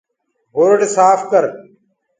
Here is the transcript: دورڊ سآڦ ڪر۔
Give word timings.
دورڊ 0.53 0.79
سآڦ 0.95 1.19
ڪر۔ 1.31 1.43